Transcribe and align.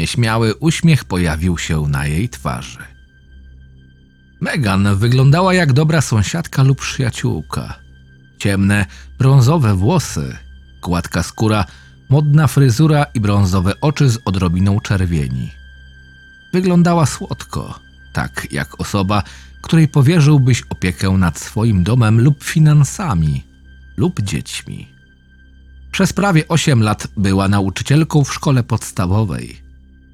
Nieśmiały 0.00 0.54
uśmiech 0.54 1.04
pojawił 1.04 1.58
się 1.58 1.80
na 1.88 2.06
jej 2.06 2.28
twarzy. 2.28 2.78
Megan 4.40 4.96
wyglądała 4.96 5.54
jak 5.54 5.72
dobra 5.72 6.00
sąsiadka 6.00 6.62
lub 6.62 6.80
przyjaciółka. 6.80 7.74
Ciemne, 8.38 8.86
brązowe 9.18 9.74
włosy, 9.74 10.36
gładka 10.82 11.22
skóra, 11.22 11.64
modna 12.10 12.46
fryzura 12.46 13.06
i 13.14 13.20
brązowe 13.20 13.80
oczy 13.80 14.10
z 14.10 14.18
odrobiną 14.24 14.80
czerwieni. 14.80 15.50
Wyglądała 16.52 17.06
słodko, 17.06 17.80
tak 18.12 18.46
jak 18.50 18.80
osoba, 18.80 19.22
której 19.62 19.88
powierzyłbyś 19.88 20.62
opiekę 20.70 21.10
nad 21.10 21.38
swoim 21.38 21.84
domem 21.84 22.20
lub 22.20 22.44
finansami, 22.44 23.44
lub 23.96 24.20
dziećmi. 24.22 24.88
Przez 25.92 26.12
prawie 26.12 26.48
8 26.48 26.82
lat 26.82 27.08
była 27.16 27.48
nauczycielką 27.48 28.24
w 28.24 28.34
szkole 28.34 28.62
podstawowej. 28.62 29.69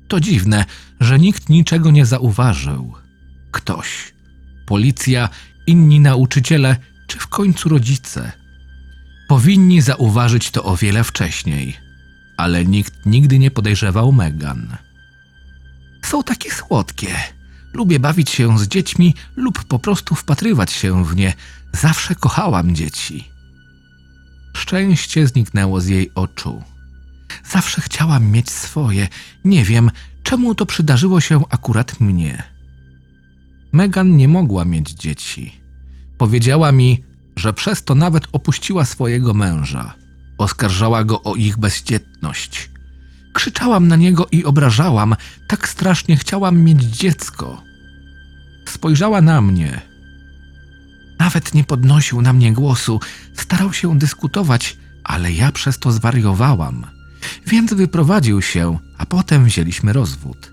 To 0.08 0.20
dziwne, 0.20 0.64
że 1.00 1.18
nikt 1.18 1.48
niczego 1.48 1.90
nie 1.90 2.06
zauważył. 2.06 2.94
Ktoś, 3.50 4.12
policja, 4.66 5.28
inni 5.66 6.00
nauczyciele, 6.00 6.76
czy 7.06 7.18
w 7.18 7.26
końcu 7.26 7.68
rodzice. 7.68 8.32
Powinni 9.28 9.80
zauważyć 9.80 10.50
to 10.50 10.64
o 10.64 10.76
wiele 10.76 11.04
wcześniej, 11.04 11.76
ale 12.36 12.64
nikt 12.64 13.06
nigdy 13.06 13.38
nie 13.38 13.50
podejrzewał 13.50 14.12
Megan. 14.12 14.76
Są 16.04 16.22
takie 16.22 16.50
słodkie. 16.50 17.16
Lubię 17.72 18.00
bawić 18.00 18.30
się 18.30 18.58
z 18.58 18.68
dziećmi 18.68 19.14
lub 19.36 19.64
po 19.64 19.78
prostu 19.78 20.14
wpatrywać 20.14 20.72
się 20.72 21.04
w 21.04 21.16
nie. 21.16 21.34
Zawsze 21.72 22.14
kochałam 22.14 22.74
dzieci. 22.74 23.28
Szczęście 24.56 25.26
zniknęło 25.26 25.80
z 25.80 25.86
jej 25.86 26.10
oczu. 26.14 26.62
Zawsze 27.56 27.80
chciałam 27.80 28.30
mieć 28.30 28.50
swoje. 28.50 29.08
Nie 29.44 29.64
wiem, 29.64 29.90
czemu 30.22 30.54
to 30.54 30.66
przydarzyło 30.66 31.20
się 31.20 31.42
akurat 31.50 32.00
mnie. 32.00 32.42
Megan 33.72 34.16
nie 34.16 34.28
mogła 34.28 34.64
mieć 34.64 34.90
dzieci. 34.90 35.60
Powiedziała 36.18 36.72
mi, 36.72 37.04
że 37.36 37.52
przez 37.52 37.84
to 37.84 37.94
nawet 37.94 38.24
opuściła 38.32 38.84
swojego 38.84 39.34
męża. 39.34 39.94
Oskarżała 40.38 41.04
go 41.04 41.22
o 41.22 41.34
ich 41.34 41.58
bezdzietność. 41.58 42.70
Krzyczałam 43.32 43.88
na 43.88 43.96
niego 43.96 44.26
i 44.32 44.44
obrażałam, 44.44 45.16
tak 45.48 45.68
strasznie 45.68 46.16
chciałam 46.16 46.62
mieć 46.62 46.82
dziecko. 46.82 47.62
Spojrzała 48.68 49.20
na 49.20 49.40
mnie. 49.40 49.80
Nawet 51.18 51.54
nie 51.54 51.64
podnosił 51.64 52.22
na 52.22 52.32
mnie 52.32 52.52
głosu, 52.52 53.00
starał 53.34 53.72
się 53.72 53.98
dyskutować, 53.98 54.76
ale 55.04 55.32
ja 55.32 55.52
przez 55.52 55.78
to 55.78 55.92
zwariowałam. 55.92 56.95
Więc 57.46 57.74
wyprowadził 57.74 58.42
się, 58.42 58.78
a 58.98 59.06
potem 59.06 59.44
wzięliśmy 59.44 59.92
rozwód. 59.92 60.52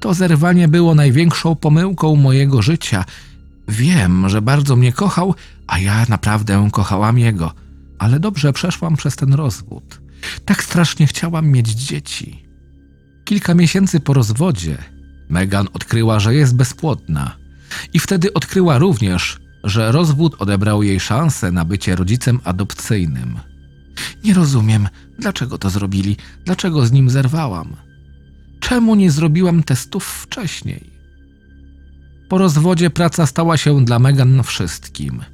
To 0.00 0.14
zerwanie 0.14 0.68
było 0.68 0.94
największą 0.94 1.56
pomyłką 1.56 2.16
mojego 2.16 2.62
życia. 2.62 3.04
Wiem, 3.68 4.28
że 4.28 4.42
bardzo 4.42 4.76
mnie 4.76 4.92
kochał, 4.92 5.34
a 5.66 5.78
ja 5.78 6.06
naprawdę 6.08 6.68
kochałam 6.72 7.18
jego, 7.18 7.52
ale 7.98 8.20
dobrze 8.20 8.52
przeszłam 8.52 8.96
przez 8.96 9.16
ten 9.16 9.34
rozwód. 9.34 10.00
Tak 10.44 10.64
strasznie 10.64 11.06
chciałam 11.06 11.48
mieć 11.48 11.68
dzieci. 11.68 12.44
Kilka 13.24 13.54
miesięcy 13.54 14.00
po 14.00 14.14
rozwodzie 14.14 14.78
Megan 15.28 15.68
odkryła, 15.72 16.20
że 16.20 16.34
jest 16.34 16.56
bezpłodna. 16.56 17.36
I 17.92 17.98
wtedy 17.98 18.32
odkryła 18.32 18.78
również, 18.78 19.38
że 19.64 19.92
rozwód 19.92 20.36
odebrał 20.38 20.82
jej 20.82 21.00
szansę 21.00 21.52
na 21.52 21.64
bycie 21.64 21.96
rodzicem 21.96 22.40
adopcyjnym. 22.44 23.38
Nie 24.24 24.34
rozumiem, 24.34 24.88
dlaczego 25.18 25.58
to 25.58 25.70
zrobili, 25.70 26.16
dlaczego 26.44 26.86
z 26.86 26.92
nim 26.92 27.10
zerwałam. 27.10 27.76
Czemu 28.60 28.94
nie 28.94 29.10
zrobiłam 29.10 29.62
testów 29.62 30.04
wcześniej? 30.04 30.90
Po 32.28 32.38
rozwodzie 32.38 32.90
praca 32.90 33.26
stała 33.26 33.56
się 33.56 33.84
dla 33.84 33.98
Megan 33.98 34.42
wszystkim. 34.42 35.24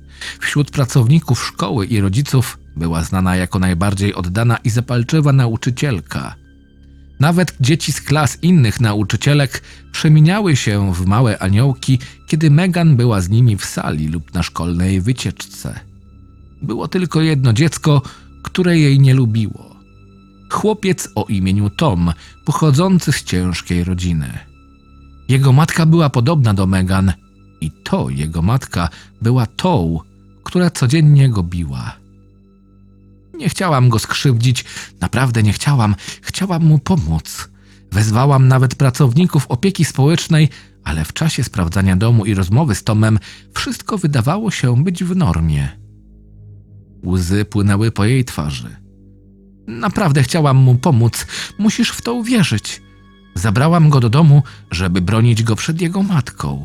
Wśród 0.40 0.70
pracowników 0.70 1.44
szkoły 1.44 1.86
i 1.86 2.00
rodziców 2.00 2.58
była 2.76 3.04
znana 3.04 3.36
jako 3.36 3.58
najbardziej 3.58 4.14
oddana 4.14 4.56
i 4.56 4.70
zapalczywa 4.70 5.32
nauczycielka. 5.32 6.34
Nawet 7.20 7.56
dzieci 7.60 7.92
z 7.92 8.00
klas 8.00 8.38
innych 8.42 8.80
nauczycielek 8.80 9.62
przemieniały 9.92 10.56
się 10.56 10.94
w 10.94 11.06
małe 11.06 11.38
aniołki, 11.38 11.98
kiedy 12.26 12.50
Megan 12.50 12.96
była 12.96 13.20
z 13.20 13.28
nimi 13.28 13.56
w 13.56 13.64
sali 13.64 14.08
lub 14.08 14.34
na 14.34 14.42
szkolnej 14.42 15.00
wycieczce. 15.00 15.80
Było 16.62 16.88
tylko 16.88 17.20
jedno 17.20 17.52
dziecko, 17.52 18.02
które 18.42 18.78
jej 18.78 19.00
nie 19.00 19.14
lubiło. 19.14 19.76
Chłopiec 20.50 21.08
o 21.14 21.24
imieniu 21.24 21.70
Tom, 21.70 22.12
pochodzący 22.44 23.12
z 23.12 23.24
ciężkiej 23.24 23.84
rodziny. 23.84 24.38
Jego 25.28 25.52
matka 25.52 25.86
była 25.86 26.10
podobna 26.10 26.54
do 26.54 26.66
Megan 26.66 27.12
i 27.60 27.70
to 27.70 28.10
jego 28.10 28.42
matka 28.42 28.88
była 29.22 29.46
tą, 29.46 29.98
która 30.44 30.70
codziennie 30.70 31.28
go 31.28 31.42
biła. 31.42 31.96
Nie 33.34 33.48
chciałam 33.48 33.88
go 33.88 33.98
skrzywdzić, 33.98 34.64
naprawdę 35.00 35.42
nie 35.42 35.52
chciałam, 35.52 35.94
chciałam 36.22 36.64
mu 36.64 36.78
pomóc. 36.78 37.48
Wezwałam 37.92 38.48
nawet 38.48 38.74
pracowników 38.74 39.46
opieki 39.46 39.84
społecznej, 39.84 40.48
ale 40.84 41.04
w 41.04 41.12
czasie 41.12 41.44
sprawdzania 41.44 41.96
domu 41.96 42.24
i 42.24 42.34
rozmowy 42.34 42.74
z 42.74 42.84
Tomem 42.84 43.18
wszystko 43.54 43.98
wydawało 43.98 44.50
się 44.50 44.84
być 44.84 45.04
w 45.04 45.16
normie. 45.16 45.79
Łzy 47.06 47.44
płynęły 47.44 47.90
po 47.90 48.04
jej 48.04 48.24
twarzy. 48.24 48.76
Naprawdę 49.66 50.22
chciałam 50.22 50.56
mu 50.56 50.74
pomóc, 50.74 51.26
musisz 51.58 51.90
w 51.90 52.02
to 52.02 52.14
uwierzyć. 52.14 52.82
Zabrałam 53.34 53.90
go 53.90 54.00
do 54.00 54.08
domu, 54.08 54.42
żeby 54.70 55.00
bronić 55.00 55.42
go 55.42 55.56
przed 55.56 55.80
jego 55.80 56.02
matką. 56.02 56.64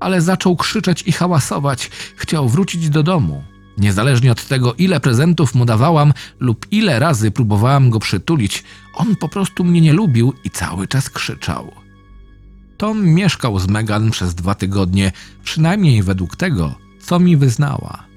Ale 0.00 0.20
zaczął 0.20 0.56
krzyczeć 0.56 1.02
i 1.06 1.12
hałasować, 1.12 1.90
chciał 2.16 2.48
wrócić 2.48 2.88
do 2.88 3.02
domu. 3.02 3.42
Niezależnie 3.78 4.32
od 4.32 4.46
tego, 4.48 4.74
ile 4.74 5.00
prezentów 5.00 5.54
mu 5.54 5.64
dawałam 5.64 6.12
lub 6.40 6.66
ile 6.70 6.98
razy 6.98 7.30
próbowałam 7.30 7.90
go 7.90 7.98
przytulić, 7.98 8.64
on 8.94 9.16
po 9.16 9.28
prostu 9.28 9.64
mnie 9.64 9.80
nie 9.80 9.92
lubił 9.92 10.32
i 10.44 10.50
cały 10.50 10.88
czas 10.88 11.10
krzyczał. 11.10 11.72
Tom 12.76 13.06
mieszkał 13.06 13.58
z 13.58 13.68
Megan 13.68 14.10
przez 14.10 14.34
dwa 14.34 14.54
tygodnie, 14.54 15.12
przynajmniej 15.44 16.02
według 16.02 16.36
tego, 16.36 16.74
co 17.00 17.18
mi 17.18 17.36
wyznała. 17.36 18.11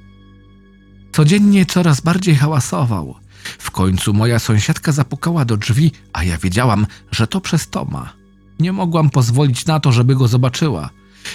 Codziennie 1.15 1.65
coraz 1.65 2.01
bardziej 2.01 2.35
hałasował. 2.35 3.15
W 3.43 3.71
końcu 3.71 4.13
moja 4.13 4.39
sąsiadka 4.39 4.91
zapukała 4.91 5.45
do 5.45 5.57
drzwi, 5.57 5.91
a 6.13 6.23
ja 6.23 6.37
wiedziałam, 6.37 6.87
że 7.11 7.27
to 7.27 7.41
przez 7.41 7.69
Toma. 7.69 8.13
Nie 8.59 8.73
mogłam 8.73 9.09
pozwolić 9.09 9.65
na 9.65 9.79
to, 9.79 9.91
żeby 9.91 10.15
go 10.15 10.27
zobaczyła. 10.27 10.89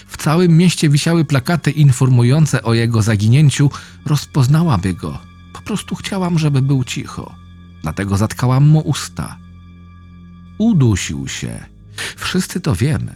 W 0.06 0.16
całym 0.16 0.56
mieście 0.56 0.88
wisiały 0.88 1.24
plakaty 1.24 1.70
informujące 1.70 2.62
o 2.62 2.74
jego 2.74 3.02
zaginięciu, 3.02 3.70
rozpoznałaby 4.06 4.94
go. 4.94 5.18
Po 5.52 5.62
prostu 5.62 5.94
chciałam, 5.94 6.38
żeby 6.38 6.62
był 6.62 6.84
cicho. 6.84 7.34
Dlatego 7.82 8.16
zatkałam 8.16 8.68
mu 8.68 8.80
usta. 8.80 9.36
Udusił 10.58 11.28
się. 11.28 11.64
Wszyscy 12.16 12.60
to 12.60 12.74
wiemy. 12.74 13.14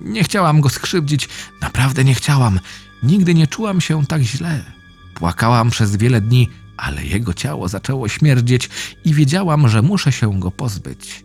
Nie 0.00 0.24
chciałam 0.24 0.60
go 0.60 0.68
skrzywdzić, 0.68 1.28
naprawdę 1.60 2.04
nie 2.04 2.14
chciałam. 2.14 2.60
Nigdy 3.02 3.34
nie 3.34 3.46
czułam 3.46 3.80
się 3.80 4.06
tak 4.06 4.22
źle. 4.22 4.81
Płakałam 5.22 5.70
przez 5.70 5.96
wiele 5.96 6.20
dni, 6.20 6.48
ale 6.76 7.04
jego 7.04 7.34
ciało 7.34 7.68
zaczęło 7.68 8.08
śmierdzieć 8.08 8.70
i 9.04 9.14
wiedziałam, 9.14 9.68
że 9.68 9.82
muszę 9.82 10.12
się 10.12 10.40
go 10.40 10.50
pozbyć. 10.50 11.24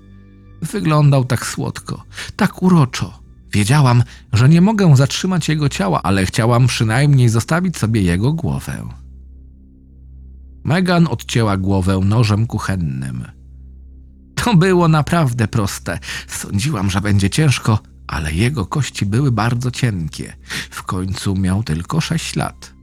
Wyglądał 0.62 1.26
tak 1.26 1.46
słodko, 1.46 2.04
tak 2.36 2.64
uroczo. 2.64 3.20
Wiedziałam, 3.52 4.04
że 4.34 4.50
nie 4.50 4.62
mogę 4.62 4.96
zatrzymać 4.96 5.50
jego 5.50 5.70
ciała, 5.70 6.02
ale 6.04 6.26
chciałam 6.26 6.68
przynajmniej 6.68 7.30
zostawić 7.30 7.78
sobie 7.78 8.02
jego 8.02 8.34
głowę. 8.34 8.88
Megan 10.64 11.08
odcięła 11.08 11.58
głowę 11.58 12.00
nożem 12.04 12.48
kuchennym. 12.48 13.26
To 14.36 14.56
było 14.56 14.88
naprawdę 14.88 15.48
proste. 15.48 16.00
Sądziłam, 16.28 16.90
że 16.90 17.02
będzie 17.02 17.30
ciężko, 17.30 17.80
ale 18.08 18.34
jego 18.34 18.66
kości 18.66 19.06
były 19.06 19.32
bardzo 19.32 19.72
cienkie. 19.72 20.34
W 20.70 20.84
końcu 20.84 21.36
miał 21.36 21.64
tylko 21.64 22.02
sześć 22.02 22.36
lat. 22.36 22.77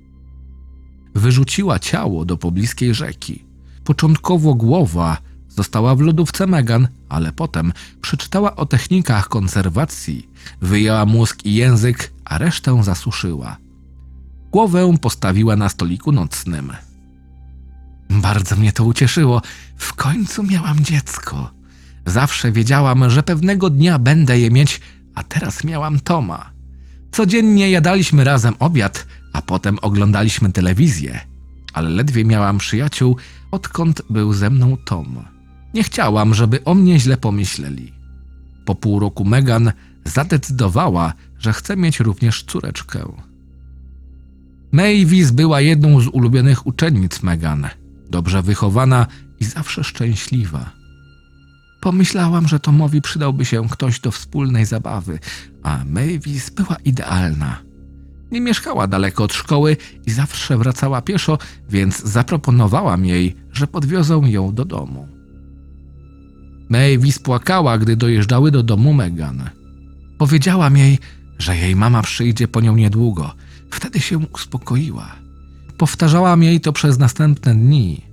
Wyrzuciła 1.24 1.78
ciało 1.78 2.24
do 2.24 2.36
pobliskiej 2.36 2.94
rzeki. 2.94 3.44
Początkowo 3.84 4.54
głowa 4.54 5.18
została 5.48 5.94
w 5.94 6.00
lodówce 6.00 6.46
Megan, 6.46 6.88
ale 7.08 7.32
potem 7.32 7.72
przeczytała 8.00 8.56
o 8.56 8.66
technikach 8.66 9.28
konserwacji, 9.28 10.28
wyjęła 10.60 11.06
mózg 11.06 11.44
i 11.44 11.54
język, 11.54 12.12
a 12.24 12.38
resztę 12.38 12.82
zasuszyła. 12.82 13.56
Głowę 14.52 14.94
postawiła 15.00 15.56
na 15.56 15.68
stoliku 15.68 16.12
nocnym. 16.12 16.72
Bardzo 18.10 18.56
mnie 18.56 18.72
to 18.72 18.84
ucieszyło. 18.84 19.42
W 19.76 19.94
końcu 19.94 20.42
miałam 20.42 20.80
dziecko. 20.80 21.50
Zawsze 22.06 22.52
wiedziałam, 22.52 23.10
że 23.10 23.22
pewnego 23.22 23.70
dnia 23.70 23.98
będę 23.98 24.38
je 24.38 24.50
mieć, 24.50 24.80
a 25.14 25.22
teraz 25.22 25.64
miałam 25.64 26.00
Toma. 26.00 26.50
Codziennie 27.12 27.70
jadaliśmy 27.70 28.24
razem 28.24 28.54
obiad, 28.58 29.06
a 29.34 29.42
potem 29.42 29.78
oglądaliśmy 29.82 30.52
telewizję. 30.52 31.20
Ale 31.72 31.90
ledwie 31.90 32.24
miałam 32.24 32.58
przyjaciół, 32.58 33.16
odkąd 33.50 34.02
był 34.10 34.32
ze 34.32 34.50
mną 34.50 34.76
Tom. 34.76 35.24
Nie 35.74 35.82
chciałam, 35.82 36.34
żeby 36.34 36.64
o 36.64 36.74
mnie 36.74 37.00
źle 37.00 37.16
pomyśleli. 37.16 37.92
Po 38.64 38.74
pół 38.74 38.98
roku 38.98 39.24
Megan 39.24 39.72
zadecydowała, 40.04 41.12
że 41.38 41.52
chce 41.52 41.76
mieć 41.76 42.00
również 42.00 42.42
córeczkę. 42.42 43.12
Mavis 44.72 45.30
była 45.30 45.60
jedną 45.60 46.00
z 46.00 46.08
ulubionych 46.08 46.66
uczennic 46.66 47.22
Megan, 47.22 47.68
dobrze 48.10 48.42
wychowana 48.42 49.06
i 49.40 49.44
zawsze 49.44 49.84
szczęśliwa. 49.84 50.70
Pomyślałam, 51.80 52.48
że 52.48 52.60
Tomowi 52.60 53.02
przydałby 53.02 53.44
się 53.44 53.68
ktoś 53.68 54.00
do 54.00 54.10
wspólnej 54.10 54.66
zabawy, 54.66 55.18
a 55.62 55.84
Mavis 55.86 56.50
była 56.50 56.76
idealna. 56.84 57.73
Nie 58.34 58.40
mieszkała 58.40 58.86
daleko 58.86 59.24
od 59.24 59.32
szkoły 59.32 59.76
i 60.06 60.10
zawsze 60.10 60.58
wracała 60.58 61.02
pieszo, 61.02 61.38
więc 61.70 62.02
zaproponowałam 62.02 63.04
jej, 63.04 63.36
że 63.52 63.66
podwiozą 63.66 64.24
ją 64.24 64.54
do 64.54 64.64
domu. 64.64 65.08
Mavis 66.68 67.18
płakała, 67.18 67.78
gdy 67.78 67.96
dojeżdżały 67.96 68.50
do 68.50 68.62
domu 68.62 68.94
Megan. 68.94 69.50
Powiedziałam 70.18 70.76
jej, 70.76 70.98
że 71.38 71.56
jej 71.56 71.76
mama 71.76 72.02
przyjdzie 72.02 72.48
po 72.48 72.60
nią 72.60 72.76
niedługo. 72.76 73.34
Wtedy 73.70 74.00
się 74.00 74.18
uspokoiła. 74.18 75.16
Powtarzałam 75.78 76.42
jej 76.42 76.60
to 76.60 76.72
przez 76.72 76.98
następne 76.98 77.54
dni, 77.54 78.04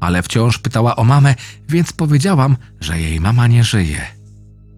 ale 0.00 0.22
wciąż 0.22 0.58
pytała 0.58 0.96
o 0.96 1.04
mamę, 1.04 1.34
więc 1.68 1.92
powiedziałam, 1.92 2.56
że 2.80 3.00
jej 3.00 3.20
mama 3.20 3.46
nie 3.46 3.64
żyje. 3.64 4.17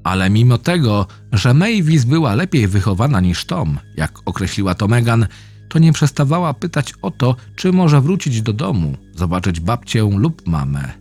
Ale 0.05 0.31
mimo 0.31 0.59
tego, 0.59 1.07
że 1.33 1.55
Mavis 1.55 2.05
była 2.05 2.35
lepiej 2.35 2.69
wychowana 2.69 3.21
niż 3.21 3.45
Tom, 3.45 3.79
jak 3.97 4.19
określiła 4.25 4.75
to 4.75 4.89
Megan, 4.89 5.27
to 5.69 5.79
nie 5.79 5.93
przestawała 5.93 6.55
pytać 6.55 6.95
o 7.03 7.11
to, 7.11 7.37
czy 7.57 7.73
może 7.73 8.01
wrócić 8.01 8.43
do 8.43 8.53
domu, 8.53 8.97
zobaczyć 9.15 9.61
babcię 9.61 10.03
lub 10.03 10.49
mamę. 10.49 10.93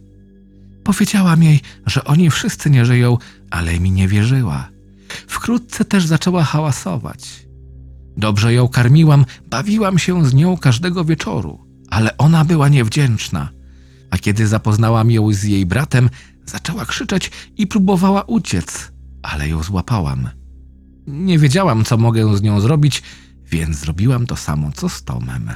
Powiedziałam 0.83 1.43
jej, 1.43 1.61
że 1.85 2.03
oni 2.03 2.29
wszyscy 2.29 2.69
nie 2.69 2.85
żyją, 2.85 3.17
ale 3.51 3.79
mi 3.79 3.91
nie 3.91 4.07
wierzyła. 4.07 4.69
Wkrótce 5.27 5.85
też 5.85 6.05
zaczęła 6.05 6.43
hałasować. 6.43 7.49
Dobrze 8.17 8.53
ją 8.53 8.67
karmiłam, 8.67 9.25
bawiłam 9.49 9.99
się 9.99 10.25
z 10.25 10.33
nią 10.33 10.57
każdego 10.57 11.05
wieczoru, 11.05 11.59
ale 11.89 12.17
ona 12.17 12.45
była 12.45 12.69
niewdzięczna. 12.69 13.49
A 14.11 14.17
kiedy 14.17 14.47
zapoznałam 14.47 15.11
ją 15.11 15.33
z 15.33 15.43
jej 15.43 15.65
bratem, 15.65 16.09
zaczęła 16.49 16.85
krzyczeć 16.85 17.31
i 17.57 17.67
próbowała 17.67 18.21
uciec, 18.21 18.91
ale 19.21 19.49
ją 19.49 19.63
złapałam. 19.63 20.29
Nie 21.07 21.39
wiedziałam, 21.39 21.83
co 21.83 21.97
mogę 21.97 22.37
z 22.37 22.41
nią 22.41 22.59
zrobić, 22.59 23.03
więc 23.51 23.77
zrobiłam 23.77 24.25
to 24.25 24.35
samo, 24.35 24.71
co 24.71 24.89
z 24.89 25.03
Tomem. 25.03 25.49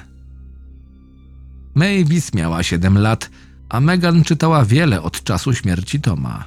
Mavis 1.76 2.34
miała 2.34 2.64
7 2.64 2.98
lat, 2.98 3.30
a 3.70 3.80
Megan 3.80 4.24
czytała 4.24 4.66
wiele 4.66 5.02
od 5.02 5.24
czasu 5.24 5.54
śmierci 5.54 6.02
Toma. 6.02 6.44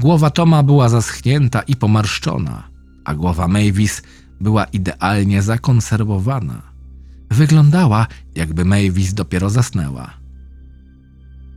Głowa 0.00 0.30
Toma 0.30 0.62
była 0.62 0.88
zaschnięta 0.88 1.62
i 1.62 1.76
pomarszczona, 1.76 2.62
a 3.04 3.14
głowa 3.14 3.48
Mavis 3.48 4.02
była 4.40 4.64
idealnie 4.64 5.42
zakonserwowana. 5.42 6.62
Wyglądała, 7.30 8.06
jakby 8.34 8.64
Mavis 8.64 9.14
dopiero 9.14 9.50
zasnęła. 9.50 10.21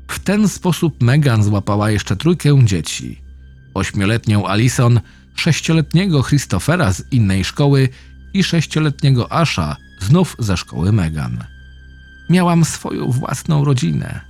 W 0.08 0.20
ten 0.20 0.48
sposób 0.48 1.04
Megan 1.04 1.44
złapała 1.44 1.92
jeszcze 1.92 2.16
trójkę 2.16 2.66
dzieci. 2.66 3.22
Ośmioletnią 3.74 4.48
Alison, 4.48 5.00
sześcioletniego 5.36 6.24
Christophera 6.24 6.94
z 6.94 7.04
innej 7.12 7.44
szkoły 7.44 7.90
i 8.34 8.44
sześcioletniego 8.44 9.32
Asha 9.32 9.76
znów 10.00 10.36
ze 10.40 10.58
szkoły 10.58 10.92
Megan. 10.92 11.44
Miałam 12.30 12.66
swoją 12.66 13.12
własną 13.12 13.66
rodzinę. 13.66 14.22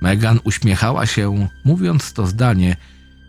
Megan 0.00 0.40
uśmiechała 0.44 1.06
się, 1.06 1.48
mówiąc 1.64 2.12
to 2.12 2.26
zdanie. 2.26 2.76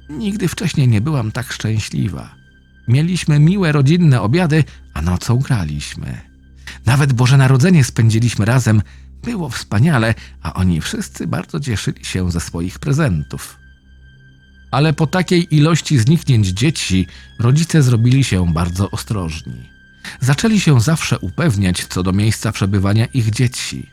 Nigdy 0.10 0.48
wcześniej 0.48 0.88
nie 0.88 1.02
byłam 1.02 1.32
tak 1.32 1.54
szczęśliwa. 1.54 2.36
Mieliśmy 2.88 3.40
miłe 3.40 3.72
rodzinne 3.72 4.22
obiady, 4.22 4.64
a 4.94 5.02
nocą 5.02 5.38
graliśmy. 5.40 6.22
Nawet 6.86 7.14
Boże 7.14 7.38
Narodzenie 7.38 7.84
spędziliśmy 7.84 8.46
razem. 8.46 8.82
Było 9.25 9.50
wspaniale, 9.50 10.13
a 10.42 10.54
oni 10.54 10.81
wszyscy 10.81 11.27
bardzo 11.27 11.60
cieszyli 11.60 12.06
się 12.06 12.31
ze 12.31 12.39
swoich 12.39 12.80
prezentów. 12.80 13.57
Ale 14.72 14.94
po 14.94 15.07
takiej 15.07 15.56
ilości 15.56 16.00
zniknięć 16.00 16.48
dzieci, 16.48 17.07
rodzice 17.39 17.83
zrobili 17.83 18.24
się 18.24 18.54
bardzo 18.54 18.92
ostrożni. 18.92 19.69
Zaczęli 20.19 20.60
się 20.60 20.81
zawsze 20.81 21.19
upewniać 21.19 21.86
co 21.86 22.04
do 22.04 22.12
miejsca 22.12 22.51
przebywania 22.51 23.06
ich 23.06 23.30
dzieci. 23.30 23.89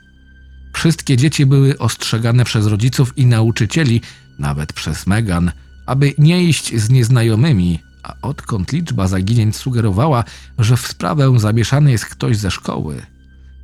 Wszystkie 0.72 1.16
dzieci 1.16 1.46
były 1.46 1.78
ostrzegane 1.78 2.44
przez 2.44 2.66
rodziców 2.66 3.18
i 3.18 3.26
nauczycieli, 3.26 4.00
nawet 4.38 4.72
przez 4.72 5.06
Megan, 5.06 5.52
aby 5.86 6.14
nie 6.18 6.44
iść 6.44 6.76
z 6.76 6.90
nieznajomymi, 6.90 7.78
a 8.02 8.14
odkąd 8.22 8.72
liczba 8.72 9.08
zaginięć 9.08 9.56
sugerowała, 9.56 10.24
że 10.58 10.76
w 10.76 10.86
sprawę 10.86 11.38
zamieszany 11.38 11.90
jest 11.90 12.06
ktoś 12.06 12.36
ze 12.36 12.50
szkoły, 12.50 13.06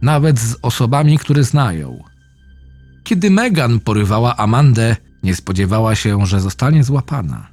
nawet 0.03 0.39
z 0.41 0.57
osobami, 0.63 1.19
które 1.19 1.45
znają. 1.45 2.05
Kiedy 3.05 3.31
Megan 3.31 3.81
porywała 3.81 4.37
Amandę, 4.37 4.97
nie 5.23 5.37
spodziewała 5.37 5.95
się, 5.95 6.27
że 6.27 6.41
zostanie 6.41 6.85
złapana. 6.85 7.49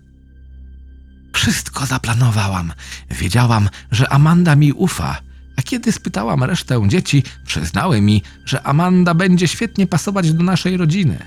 Wszystko 1.33 1.86
zaplanowałam. 1.86 2.74
Wiedziałam, 3.12 3.69
że 3.92 4.09
Amanda 4.13 4.56
mi 4.56 4.74
ufa, 4.74 5.21
a 5.57 5.62
kiedy 5.62 5.92
spytałam 5.92 6.44
resztę 6.44 6.88
dzieci, 6.88 7.24
przyznały 7.45 8.01
mi, 8.01 8.21
że 8.45 8.63
Amanda 8.63 9.13
będzie 9.13 9.48
świetnie 9.48 9.88
pasować 9.88 10.33
do 10.33 10.44
naszej 10.44 10.77
rodziny. 10.77 11.18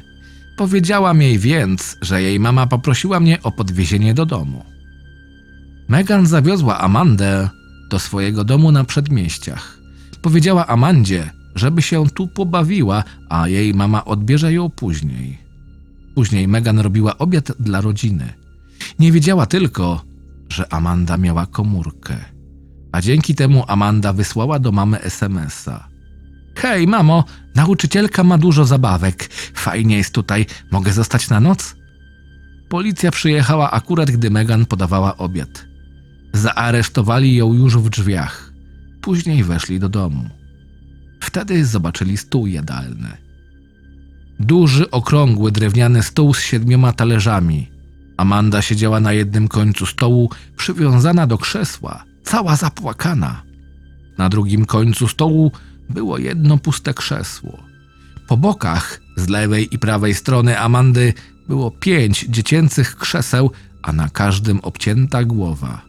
Powiedziałam 0.56 1.22
jej 1.22 1.38
więc, 1.38 1.96
że 2.00 2.22
jej 2.22 2.40
mama 2.40 2.66
poprosiła 2.66 3.20
mnie 3.20 3.42
o 3.42 3.52
podwiezienie 3.52 4.14
do 4.14 4.26
domu. 4.26 4.64
Megan 5.88 6.26
zawiozła 6.26 6.78
Amandę 6.78 7.48
do 7.90 7.98
swojego 7.98 8.44
domu 8.44 8.72
na 8.72 8.84
przedmieściach. 8.84 9.77
Powiedziała 10.28 10.66
Amandzie, 10.66 11.30
żeby 11.54 11.82
się 11.82 12.10
tu 12.10 12.26
pobawiła, 12.26 13.04
a 13.28 13.48
jej 13.48 13.74
mama 13.74 14.04
odbierze 14.04 14.52
ją 14.52 14.70
później. 14.70 15.38
Później 16.14 16.48
Megan 16.48 16.78
robiła 16.78 17.18
obiad 17.18 17.52
dla 17.60 17.80
rodziny. 17.80 18.32
Nie 18.98 19.12
wiedziała 19.12 19.46
tylko, 19.46 20.04
że 20.48 20.72
Amanda 20.72 21.16
miała 21.16 21.46
komórkę. 21.46 22.16
A 22.92 23.00
dzięki 23.00 23.34
temu 23.34 23.64
Amanda 23.66 24.12
wysłała 24.12 24.58
do 24.58 24.72
mamy 24.72 25.00
SMS-a. 25.00 25.88
Hej, 26.56 26.86
mamo, 26.86 27.24
nauczycielka 27.54 28.24
ma 28.24 28.38
dużo 28.38 28.64
zabawek. 28.64 29.28
Fajnie 29.54 29.96
jest 29.96 30.14
tutaj. 30.14 30.46
Mogę 30.70 30.92
zostać 30.92 31.30
na 31.30 31.40
noc? 31.40 31.76
Policja 32.68 33.10
przyjechała 33.10 33.70
akurat, 33.70 34.10
gdy 34.10 34.30
Megan 34.30 34.66
podawała 34.66 35.16
obiad. 35.16 35.64
Zaaresztowali 36.32 37.36
ją 37.36 37.54
już 37.54 37.76
w 37.78 37.88
drzwiach. 37.88 38.47
Później 39.08 39.44
weszli 39.44 39.80
do 39.80 39.88
domu. 39.88 40.30
Wtedy 41.20 41.66
zobaczyli 41.66 42.16
stół 42.16 42.46
jadalny. 42.46 43.16
Duży, 44.40 44.90
okrągły, 44.90 45.52
drewniany 45.52 46.02
stół 46.02 46.34
z 46.34 46.40
siedmioma 46.40 46.92
talerzami. 46.92 47.70
Amanda 48.16 48.62
siedziała 48.62 49.00
na 49.00 49.12
jednym 49.12 49.48
końcu 49.48 49.86
stołu, 49.86 50.30
przywiązana 50.56 51.26
do 51.26 51.38
krzesła, 51.38 52.04
cała 52.24 52.56
zapłakana. 52.56 53.42
Na 54.18 54.28
drugim 54.28 54.64
końcu 54.64 55.08
stołu 55.08 55.52
było 55.90 56.18
jedno 56.18 56.58
puste 56.58 56.94
krzesło. 56.94 57.58
Po 58.26 58.36
bokach, 58.36 59.00
z 59.16 59.28
lewej 59.28 59.74
i 59.74 59.78
prawej 59.78 60.14
strony 60.14 60.58
Amandy, 60.58 61.12
było 61.48 61.70
pięć 61.70 62.26
dziecięcych 62.28 62.96
krzeseł, 62.96 63.50
a 63.82 63.92
na 63.92 64.08
każdym 64.08 64.60
obcięta 64.60 65.24
głowa. 65.24 65.87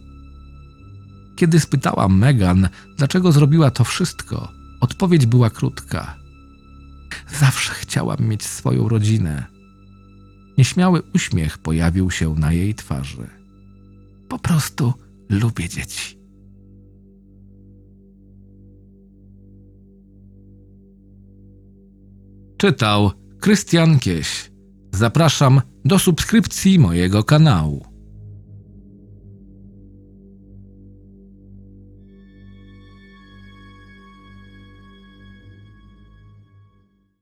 Kiedy 1.39 1.59
spytałam 1.59 2.17
Megan, 2.17 2.69
dlaczego 2.97 3.31
zrobiła 3.31 3.71
to 3.71 3.83
wszystko, 3.83 4.51
odpowiedź 4.81 5.25
była 5.25 5.49
krótka. 5.49 6.15
Zawsze 7.39 7.73
chciałam 7.73 8.17
mieć 8.19 8.43
swoją 8.43 8.89
rodzinę. 8.89 9.45
Nieśmiały 10.57 11.01
uśmiech 11.15 11.57
pojawił 11.57 12.11
się 12.11 12.33
na 12.33 12.51
jej 12.51 12.75
twarzy. 12.75 13.27
Po 14.29 14.39
prostu 14.39 14.93
lubię 15.29 15.69
dzieci. 15.69 16.19
Czytał 22.57 23.11
Krystian 23.39 23.99
Kieś. 23.99 24.51
Zapraszam 24.93 25.61
do 25.85 25.99
subskrypcji 25.99 26.79
mojego 26.79 27.23
kanału. 27.23 27.88